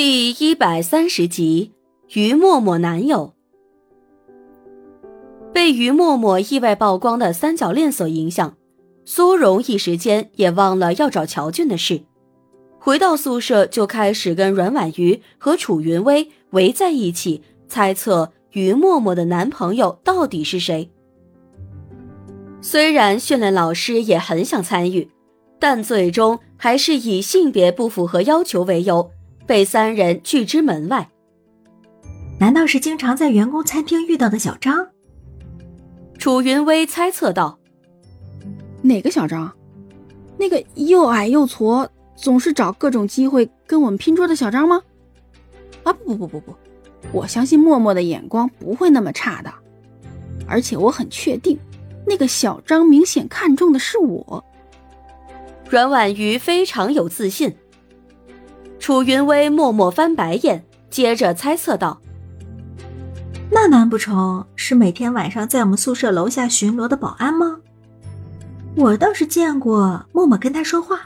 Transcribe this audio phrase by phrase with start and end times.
[0.00, 1.72] 第一百三十集，
[2.14, 3.34] 于默默男友
[5.52, 8.56] 被于默默意外曝光的三角恋所影响，
[9.04, 12.02] 苏荣一时间也忘了要找乔俊的事。
[12.78, 20.92] 回到宿舍，就开始跟阮婉瑜和楚云薇围在一起，猜测于默默的男朋友到底是谁。
[22.60, 25.10] 虽然训练老师也很想参与，
[25.58, 29.10] 但最终还是以性别不符合要求为由。
[29.48, 31.08] 被三人拒之门外。
[32.38, 34.88] 难道是经常在员工餐厅遇到的小张？
[36.18, 37.58] 楚云薇猜测道
[38.82, 39.50] ：“哪个小张？
[40.36, 44.82] 那个又矮又矬，总是找各种机会跟我们拼桌的小张吗？”
[45.82, 46.54] 啊不不不不不，
[47.10, 49.50] 我相信默默的眼光不会那么差的，
[50.46, 51.58] 而且我很确定，
[52.06, 54.44] 那个小张明显看中的是我。
[55.70, 57.56] 阮婉瑜非常有自信。
[58.88, 62.00] 楚云薇默默翻白眼，接着猜测道
[63.52, 67.58] ：“那难不成是每天晚上在我们宿舍楼下巡逻的保安吗？
[68.76, 71.00] 我倒是见过默默跟他说话。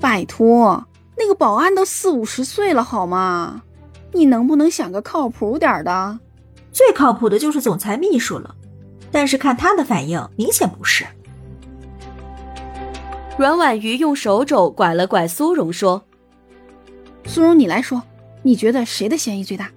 [0.00, 0.86] 拜托，
[1.18, 3.62] 那个保安都四五十岁了，好吗？
[4.12, 6.20] 你能不能想个靠谱点的？
[6.70, 8.54] 最靠谱的就是总裁秘书了，
[9.10, 11.04] 但是看他的反应，明显不是。”
[13.36, 16.04] 阮婉瑜用手肘拐了拐苏荣，说。
[17.26, 18.02] 苏荣，你来说，
[18.42, 19.70] 你觉得谁的嫌疑最大？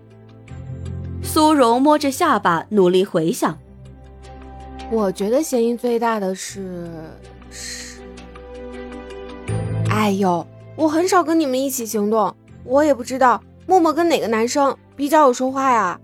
[1.21, 3.57] 苏荣摸着下巴，努力回想。
[4.91, 6.91] 我觉得嫌疑最大的是
[7.49, 8.01] 是……
[9.89, 15.99] 哎呦，我很少跟你们一起行动，我也不知道默默跟哪个男生比较有说话呀。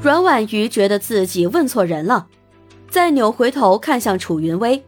[0.00, 2.28] 阮婉瑜觉得自己问错人了，
[2.88, 4.82] 再扭回头看向楚云薇。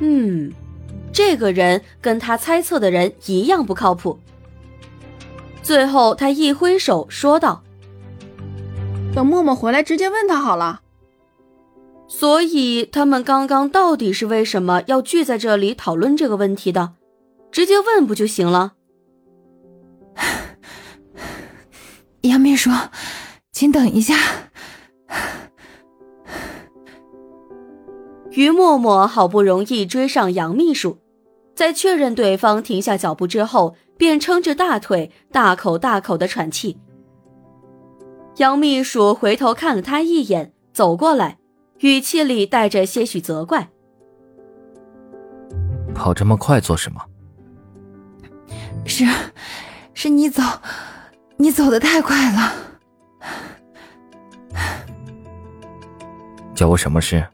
[0.00, 0.52] 嗯。
[1.16, 4.18] 这个人跟他猜测的人一样不靠谱。
[5.62, 7.62] 最后，他一挥手说道
[9.16, 10.82] ：“等默默回来，直接问他好了。”
[12.06, 16.92] 所以，他们刚刚到底是为什么要聚在这里讨论这个问题的？
[17.50, 18.74] 直接问不就行了？
[22.20, 22.70] 杨秘书，
[23.52, 24.14] 请等一下。
[28.32, 30.98] 于默默好不容易追上杨秘书。
[31.56, 36.78] 在确认对方停下脚步之后，便撑着大腿，大口大口的喘气。
[38.36, 41.38] 杨秘书回头看了他一眼，走过来，
[41.78, 43.70] 语气里带着些许责怪
[45.94, 47.00] ：“跑这么快做什么
[48.84, 49.06] ？”“是，
[49.94, 50.42] 是你走，
[51.38, 52.52] 你走的太快了。
[56.54, 57.26] ”“叫我什么事？”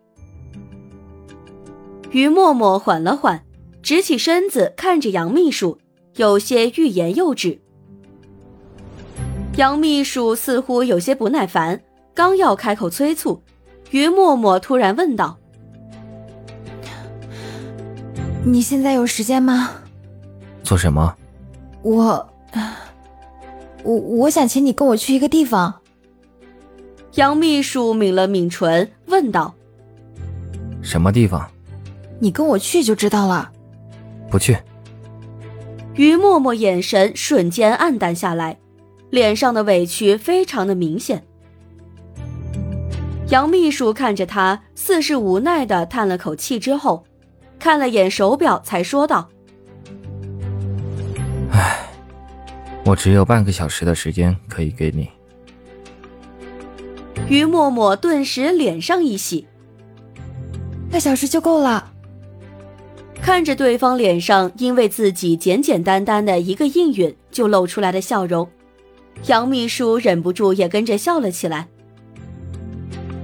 [2.13, 3.43] 于默默缓了缓。
[3.83, 5.77] 直起身子，看着杨秘书，
[6.15, 7.61] 有些欲言又止。
[9.57, 11.83] 杨秘书似乎有些不耐烦，
[12.15, 13.43] 刚要开口催促，
[13.91, 15.37] 于默默突然问道
[18.47, 19.71] ：“你现在有时间吗？
[20.63, 21.15] 做什么？
[21.83, 22.29] 我……
[23.83, 25.75] 我我想请你跟我去一个地方。”
[27.17, 29.53] 杨秘书抿了抿唇，问道
[30.81, 31.51] ：“什么地方？
[32.21, 33.51] 你跟我去就知道了。”
[34.33, 34.57] 不去。
[35.95, 38.59] 于默默眼神瞬间暗淡下来，
[39.11, 41.23] 脸上的委屈非常的明显。
[43.29, 47.05] 杨秘书看着他，似是无奈的叹了口气之后，
[47.59, 49.29] 看了眼手表，才说道
[51.53, 51.87] ：“唉，
[52.87, 55.11] 我只有半个小时的时间可以给你。”
[57.29, 59.47] 于默默顿时脸上一喜
[60.91, 61.92] ：“半小时就够了。”
[63.23, 68.47] 看着对方脸上因为自己简简单单的一个应允就露出来的笑容，
[69.27, 71.69] 杨秘书忍不住也跟着笑了起来。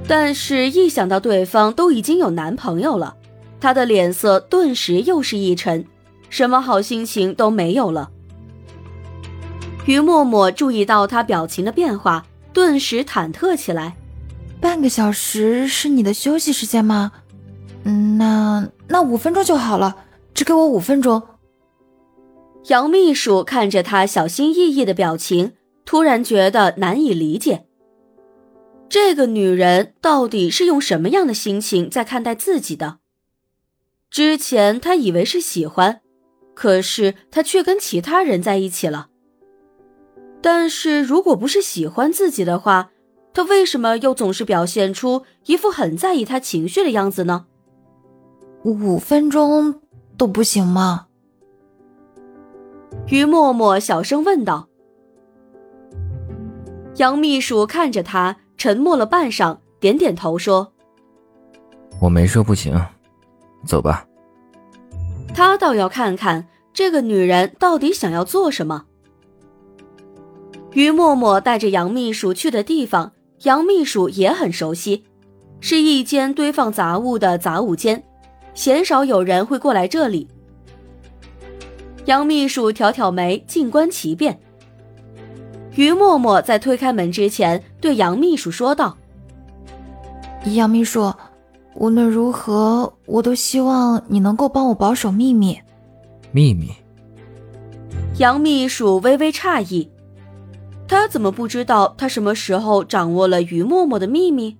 [0.07, 3.17] 但是，一想到对方都已经有男朋友了，
[3.61, 5.85] 他的脸色顿时又是一沉，
[6.31, 8.09] 什么好心情都没有了。
[9.85, 13.97] 于默默注意到他表情的变化，顿时忐忑起来。
[14.61, 17.13] 半个小时是你的休息时间吗？
[17.91, 18.69] 那。
[18.91, 19.97] 那五分钟就好了，
[20.33, 21.23] 只给我五分钟。
[22.69, 25.53] 杨秘书看着他小心翼翼的表情，
[25.85, 27.67] 突然觉得难以理解。
[28.89, 32.99] 这个女人到底是用什么样的心情在看待自己的？
[34.11, 36.01] 之前他以为是喜欢，
[36.55, 39.09] 可是他却跟其他人在一起了。
[40.41, 42.91] 但是如果不是喜欢自己的话，
[43.35, 47.45] 他为什么又总是表现出一副很在意他情绪的样子呢？
[48.65, 49.81] 五分钟
[50.17, 51.07] 都不行吗？
[53.07, 54.69] 于默默小声问道。
[56.97, 60.73] 杨秘书看着他，沉默了半晌，点点头说
[62.03, 62.75] ：“我没说不行，
[63.65, 64.05] 走吧。”
[65.33, 68.87] 他倒要看看这个女人到底想要做什么。
[70.73, 73.13] 于默默带着杨秘书去的地方，
[73.45, 75.05] 杨秘书也很熟悉，
[75.61, 78.05] 是一间堆放杂物的杂物间，
[78.59, 80.27] 鲜少有人会过来这里。
[82.07, 84.37] 杨秘书挑挑眉，静观其变。
[85.77, 88.99] 于默默在推开门之前，对杨秘书说道
[90.57, 91.15] ：“杨秘书，
[91.77, 95.57] 无论如何，我都希望你能够帮我保守秘密。”
[96.33, 96.73] 秘密？
[98.19, 99.89] 杨秘书微微诧异，
[100.89, 104.57] 他怎么不知道他什么时候掌握了于默默的秘密？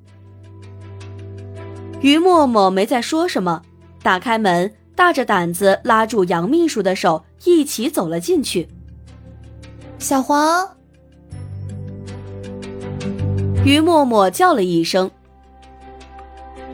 [2.01, 3.63] 于默默没再说什么，
[4.03, 8.69] 打开门，大着胆子拉住杨秘书的手，一起走了进去。
[9.99, 10.69] 小黄。
[13.65, 15.11] 于默默叫了一声，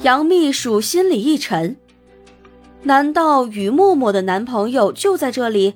[0.02, 1.76] 杨秘书心里一沉，
[2.82, 5.74] 难道于默默的男朋友就在这里？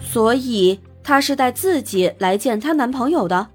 [0.00, 3.46] 所以她是带自己来见她男朋友的。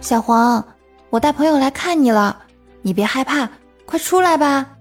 [0.00, 0.64] 小黄，
[1.10, 2.42] 我带朋友来看你了，
[2.82, 3.48] 你别害怕，
[3.84, 4.73] 快出来吧。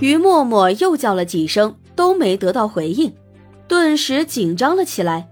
[0.00, 3.14] 于默默又叫了几声，都没得到回应，
[3.66, 5.28] 顿时紧张了起来。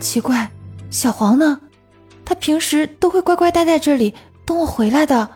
[0.00, 0.50] 奇怪，
[0.90, 1.60] 小黄呢？
[2.24, 4.14] 他平时都会乖乖待在这里
[4.44, 5.28] 等我回来的。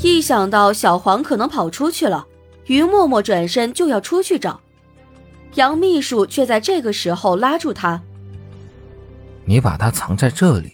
[0.00, 2.26] 一想到小黄可能跑出去了，
[2.66, 4.60] 于默默转身就要出去找，
[5.54, 8.00] 杨秘书却在这个时候拉住他
[9.46, 10.72] ：“你把他藏在这里？”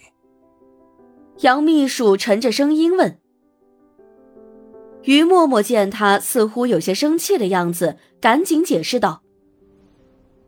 [1.41, 3.19] 杨秘书沉着声音问。
[5.05, 9.21] 于默默见他似乎有些生气的样子，赶紧解释道：“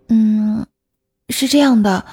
[0.10, 0.66] 嗯，
[1.30, 2.06] 是这样的。”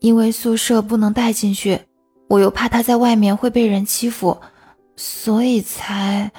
[0.00, 1.80] 因为宿舍不能带进去，
[2.28, 4.38] 我又怕他在外面会被人欺负，
[4.94, 6.30] 所以才。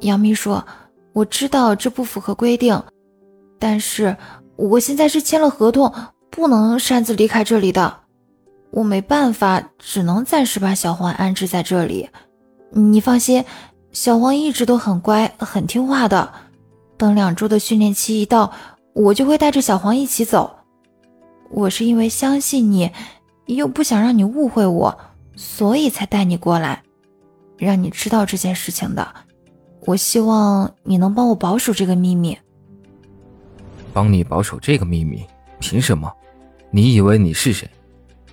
[0.00, 0.60] 杨秘书，
[1.14, 2.78] 我知道这不符合规定，
[3.58, 4.14] 但是
[4.56, 5.90] 我现在是签了合同，
[6.28, 8.00] 不能擅自离开这里的，
[8.70, 12.10] 我没办法，只能暂时把小黄安置在这里。
[12.70, 13.42] 你放心，
[13.94, 16.28] 小黄一直都很乖，很听话的。
[16.96, 18.52] 等两周的训练期一到，
[18.92, 20.50] 我就会带着小黄一起走。
[21.48, 22.90] 我是因为相信你，
[23.46, 24.98] 又不想让你误会我，
[25.36, 26.82] 所以才带你过来，
[27.56, 29.06] 让你知道这件事情的。
[29.86, 32.36] 我希望你能帮我保守这个秘密。
[33.92, 35.24] 帮你保守这个秘密？
[35.60, 36.12] 凭什么？
[36.72, 37.70] 你以为你是谁？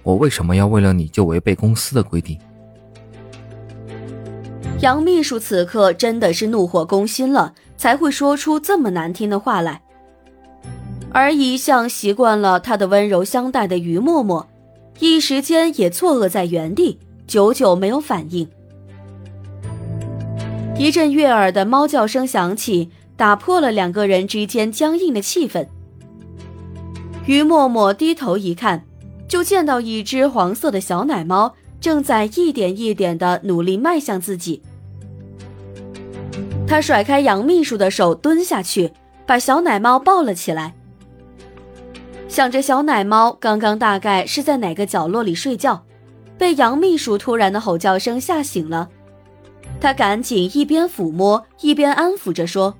[0.01, 2.35] 我为什么要为了你就违背公司的规定？
[4.81, 9.79] 杨秘书此刻真的是怒火攻心了，才会说出这么难听的话来。
[11.11, 14.49] 而一向习惯了他的温柔相待的于默默，
[14.99, 16.97] 一时间也错愕在原地，
[17.27, 18.49] 久久没有反应。
[20.79, 25.67] 一阵悦耳的猫叫声响起，打破了两个人之间僵硬的气氛。
[27.27, 28.83] 于默默低头一看，
[29.27, 34.63] 就见到一只黄色的小奶猫正在一点一点的努力迈向自己。
[36.71, 38.93] 他甩开杨秘书的手，蹲下去，
[39.25, 40.73] 把小奶猫抱了起来。
[42.29, 45.83] 想着小奶猫刚刚大概是在哪个角落里睡觉，
[46.37, 48.87] 被杨秘书突然的吼叫声吓醒了，
[49.81, 52.73] 他赶紧一边抚摸一边安抚着说：“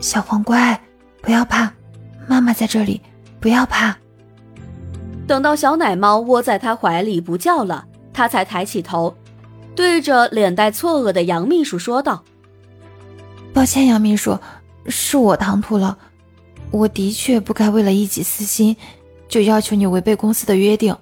[0.00, 0.80] 小黄乖，
[1.20, 1.70] 不要怕，
[2.26, 2.98] 妈妈在这里，
[3.40, 3.94] 不要怕。”
[5.28, 9.14] 等到小奶猫窝在他怀里不叫了，他才抬起头，
[9.76, 12.24] 对着脸带错愕的杨秘书说道
[13.54, 14.38] ：“抱歉，杨秘书，
[14.88, 15.96] 是我唐突了。”
[16.72, 18.76] 我的确不该为了一己私心，
[19.28, 20.96] 就要求你违背公司的约定。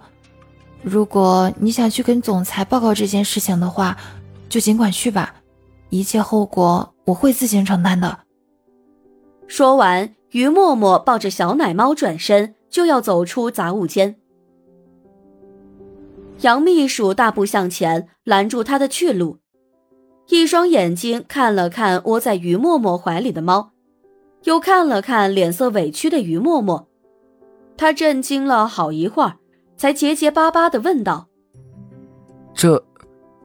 [0.82, 3.96] 如果你想去跟总裁报告这件事情的话，
[4.50, 5.34] 就尽管去吧，
[5.88, 8.18] 一切后果我会自行承担的。
[9.46, 14.16] 说完，于默默抱着小奶猫转身就要走出杂物间。
[16.42, 19.38] 杨秘书大步向前拦住他的去路，
[20.28, 23.70] 一双眼睛看了看窝在于默默怀里的猫。
[24.44, 26.88] 又看了看脸色委屈的于默默，
[27.76, 29.36] 他震惊了好一会儿，
[29.76, 31.28] 才结结巴巴的问道
[32.52, 32.84] ：“这、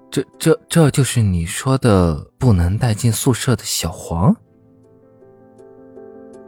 [0.10, 4.36] 这、这、这就是你说的不能带进宿舍的小黄？”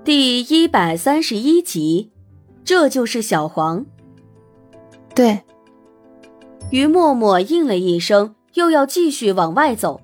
[0.04, 2.12] 第一百三十一集，
[2.64, 3.86] 这就是小黄。
[5.14, 5.42] 对，
[6.72, 10.02] 于默默应了一声，又要继续往外走。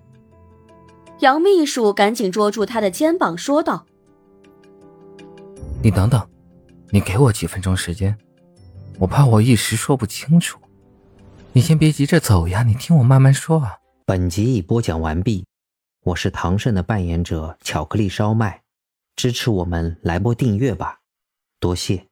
[1.19, 3.85] 杨秘书赶紧捉住他的肩膀，说道。
[5.81, 6.27] 你等等，
[6.89, 8.17] 你给我几分钟时间，
[8.99, 10.59] 我怕我一时说不清楚。
[11.53, 13.77] 你先别急着走呀，你听我慢慢说啊。
[14.05, 15.45] 本集已播讲完毕，
[16.03, 18.61] 我是唐胜的扮演者巧克力烧麦，
[19.15, 20.99] 支持我们来波订阅吧，
[21.59, 22.07] 多谢。